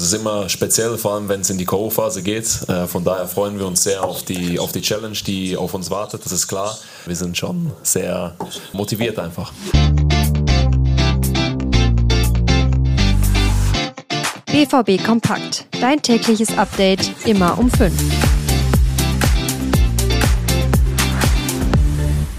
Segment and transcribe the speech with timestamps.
[0.00, 2.46] Das ist immer speziell, vor allem wenn es in die K.O.-Phase geht.
[2.70, 5.90] Äh, von daher freuen wir uns sehr auf die, auf die Challenge, die auf uns
[5.90, 6.74] wartet, das ist klar.
[7.04, 8.34] Wir sind schon sehr
[8.72, 9.52] motiviert einfach.
[14.46, 15.66] BVB Kompakt.
[15.82, 18.39] Dein tägliches Update immer um 5.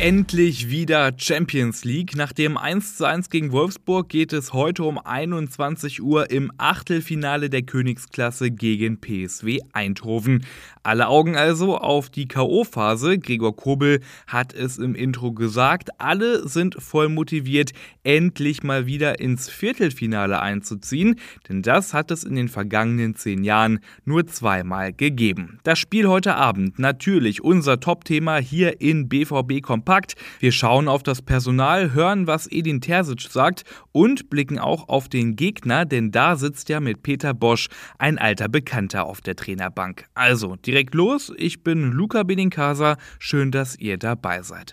[0.00, 2.14] Endlich wieder Champions League.
[2.14, 8.52] Nach dem 1:1 gegen Wolfsburg geht es heute um 21 Uhr im Achtelfinale der Königsklasse
[8.52, 10.46] gegen PSW Eindhoven.
[10.84, 13.18] Alle Augen also auf die K.O.-Phase.
[13.18, 15.90] Gregor Kobel hat es im Intro gesagt.
[15.98, 17.72] Alle sind voll motiviert,
[18.04, 21.16] endlich mal wieder ins Viertelfinale einzuziehen,
[21.48, 25.58] denn das hat es in den vergangenen zehn Jahren nur zweimal gegeben.
[25.64, 29.87] Das Spiel heute Abend natürlich unser Top-Thema hier in BVB Kompakt.
[30.40, 35.34] Wir schauen auf das Personal, hören, was Edin Terzic sagt und blicken auch auf den
[35.34, 40.04] Gegner, denn da sitzt ja mit Peter Bosch ein alter Bekannter auf der Trainerbank.
[40.14, 44.70] Also direkt los, ich bin Luca Benincasa, schön, dass ihr dabei seid.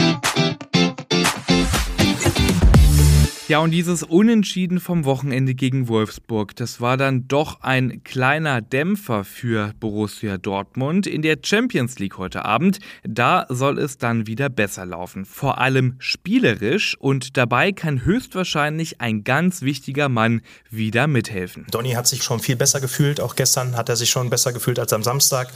[3.48, 9.24] Ja, und dieses Unentschieden vom Wochenende gegen Wolfsburg, das war dann doch ein kleiner Dämpfer
[9.24, 11.06] für Borussia Dortmund.
[11.06, 15.26] In der Champions League heute Abend, da soll es dann wieder besser laufen.
[15.26, 21.68] Vor allem spielerisch und dabei kann höchstwahrscheinlich ein ganz wichtiger Mann wieder mithelfen.
[21.70, 23.22] Donny hat sich schon viel besser gefühlt.
[23.22, 25.54] Auch gestern hat er sich schon besser gefühlt als am Samstag,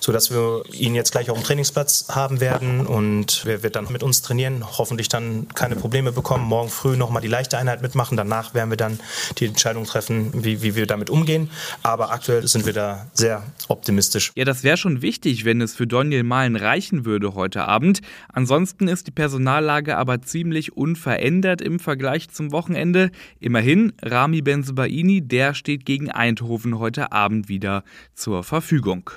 [0.00, 4.02] sodass wir ihn jetzt gleich auf dem Trainingsplatz haben werden und er wird dann mit
[4.02, 6.44] uns trainieren, hoffentlich dann keine Probleme bekommen.
[6.44, 8.16] Morgen früh nochmal die leichte Einheit mitmachen.
[8.16, 9.00] Danach werden wir dann
[9.38, 11.50] die Entscheidung treffen, wie, wie wir damit umgehen.
[11.82, 14.32] Aber aktuell sind wir da sehr optimistisch.
[14.34, 18.00] Ja, das wäre schon wichtig, wenn es für Daniel Malen reichen würde heute Abend.
[18.32, 23.10] Ansonsten ist die Personallage aber ziemlich unverändert im Vergleich zum Wochenende.
[23.38, 29.10] Immerhin, Rami Benzebaini, der steht gegen Eindhoven heute Abend wieder zur Verfügung.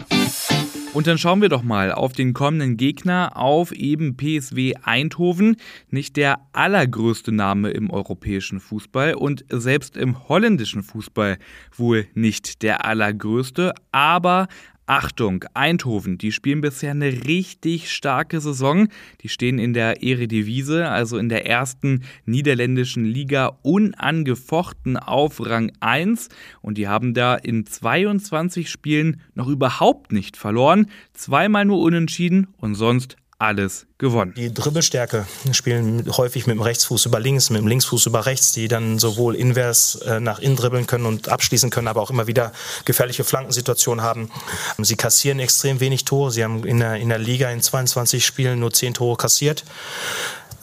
[0.94, 5.56] Und dann schauen wir doch mal auf den kommenden Gegner, auf eben PSW Eindhoven.
[5.90, 11.40] Nicht der allergrößte Name im europäischen Fußball und selbst im holländischen Fußball
[11.76, 14.48] wohl nicht der allergrößte, aber
[14.86, 18.90] Achtung, Eindhoven, die spielen bisher eine richtig starke Saison.
[19.22, 26.28] Die stehen in der Eredivisie, also in der ersten niederländischen Liga, unangefochten auf Rang 1
[26.62, 32.76] und die haben da in 22 Spielen noch überhaupt nicht verloren, zweimal nur unentschieden und
[32.76, 34.34] sonst alles gewonnen.
[34.36, 38.68] Die Dribbelstärke spielen häufig mit dem Rechtsfuß über links, mit dem Linksfuß über rechts, die
[38.68, 42.53] dann sowohl invers äh, nach innen dribbeln können und abschließen können, aber auch immer wieder
[42.86, 44.32] gefährliche Flankensituationen haben.
[44.78, 46.32] Sie kassieren extrem wenig Tore.
[46.32, 49.66] Sie haben in der, in der Liga in 22 Spielen nur 10 Tore kassiert.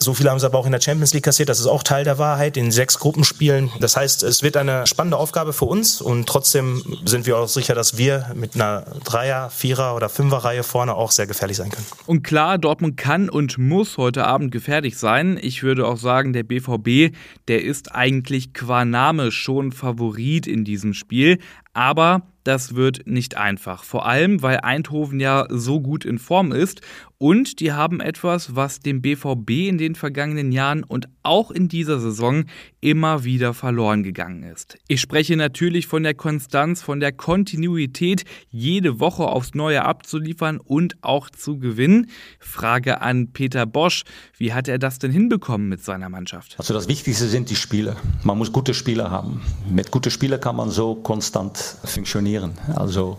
[0.01, 1.47] So viele haben sie aber auch in der Champions League kassiert.
[1.47, 3.69] Das ist auch Teil der Wahrheit in sechs Gruppenspielen.
[3.79, 7.75] Das heißt, es wird eine spannende Aufgabe für uns und trotzdem sind wir auch sicher,
[7.75, 11.85] dass wir mit einer Dreier-, Vierer- oder Fünfer-Reihe vorne auch sehr gefährlich sein können.
[12.07, 15.37] Und klar, Dortmund kann und muss heute Abend gefährlich sein.
[15.39, 17.15] Ich würde auch sagen, der BVB,
[17.47, 21.37] der ist eigentlich qua Name schon Favorit in diesem Spiel.
[21.73, 23.83] Aber das wird nicht einfach.
[23.83, 26.81] Vor allem, weil Eindhoven ja so gut in Form ist
[27.17, 31.99] und die haben etwas, was dem BVB in den vergangenen Jahren und auch in dieser
[31.99, 32.45] Saison
[32.79, 34.79] immer wieder verloren gegangen ist.
[34.87, 40.95] Ich spreche natürlich von der Konstanz, von der Kontinuität, jede Woche aufs Neue abzuliefern und
[41.03, 42.09] auch zu gewinnen.
[42.39, 44.03] Frage an Peter Bosch,
[44.37, 46.55] wie hat er das denn hinbekommen mit seiner Mannschaft?
[46.57, 47.97] Also das Wichtigste sind die Spieler.
[48.23, 49.41] Man muss gute Spieler haben.
[49.69, 52.57] Mit guten Spielern kann man so konstant funktionieren.
[52.75, 53.17] Also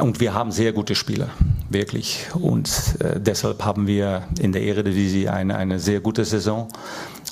[0.00, 1.28] und wir haben sehr gute Spieler,
[1.68, 2.26] wirklich.
[2.34, 6.68] Und äh, deshalb haben wir in der Eredivisie eine, eine sehr gute Saison,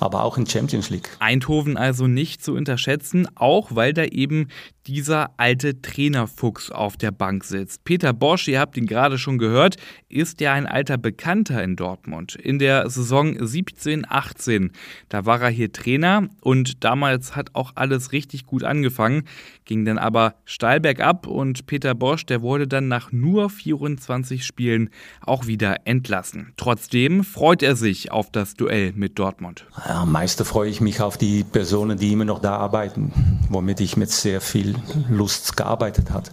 [0.02, 1.08] aber auch in Champions League.
[1.18, 4.48] Eindhoven also nicht zu unterschätzen, auch weil da eben
[4.86, 7.84] dieser alte Trainerfuchs auf der Bank sitzt.
[7.84, 9.76] Peter Bosch, ihr habt ihn gerade schon gehört,
[10.08, 12.34] ist ja ein alter Bekannter in Dortmund.
[12.34, 14.70] In der Saison 17-18,
[15.08, 19.24] da war er hier Trainer und damals hat auch alles richtig gut angefangen,
[19.64, 24.90] ging dann aber steil bergab und Peter Bosch, der wurde dann nach nur 24 Spielen
[25.20, 26.52] auch wieder entlassen.
[26.56, 29.66] Trotzdem freut er sich auf das Duell mit Dortmund.
[29.90, 33.12] Am meisten freue ich mich auf die Personen, die immer noch da arbeiten,
[33.48, 34.76] womit ich mit sehr viel
[35.08, 36.30] Lust gearbeitet habe.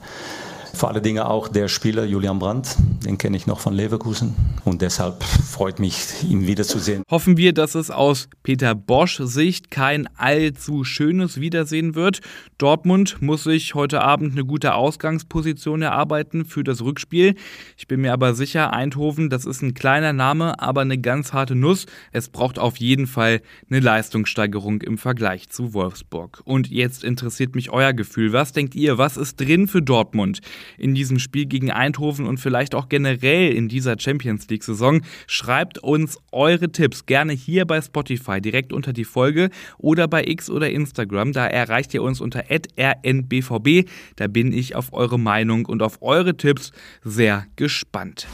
[0.78, 4.82] Vor allen Dingen auch der Spieler Julian Brandt, den kenne ich noch von Leverkusen und
[4.82, 7.04] deshalb freut mich, ihn wiederzusehen.
[7.10, 12.22] Hoffen wir, dass es aus Peter Bosch Sicht kein allzu schönes Wiedersehen wird.
[12.60, 17.36] Dortmund muss sich heute Abend eine gute Ausgangsposition erarbeiten für das Rückspiel.
[17.76, 21.56] Ich bin mir aber sicher, Eindhoven, das ist ein kleiner Name, aber eine ganz harte
[21.56, 21.88] Nuss.
[22.12, 26.42] Es braucht auf jeden Fall eine Leistungssteigerung im Vergleich zu Wolfsburg.
[26.46, 28.32] Und jetzt interessiert mich euer Gefühl.
[28.32, 28.98] Was denkt ihr?
[28.98, 30.42] Was ist drin für Dortmund
[30.78, 35.02] in diesem Spiel gegen Eindhoven und vielleicht auch generell in dieser Champions League Saison?
[35.28, 40.50] Schreibt uns eure Tipps gerne hier bei Spotify direkt unter die Folge oder bei X
[40.50, 41.34] oder Instagram.
[41.34, 43.86] Da erreicht ihr uns unter rnbvb.
[44.16, 46.72] Da bin ich auf eure Meinung und auf eure Tipps
[47.04, 48.28] sehr gespannt.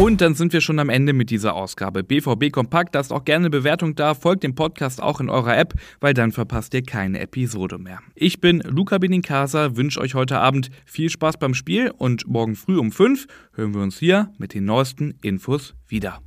[0.00, 2.02] Und dann sind wir schon am Ende mit dieser Ausgabe.
[2.02, 6.14] BVB Kompakt, lasst auch gerne Bewertung da, folgt dem Podcast auch in eurer App, weil
[6.14, 7.98] dann verpasst ihr keine Episode mehr.
[8.14, 12.78] Ich bin Luca Benincasa, wünsche euch heute Abend viel Spaß beim Spiel und morgen früh
[12.78, 16.22] um 5 hören wir uns hier mit den neuesten Infos wieder.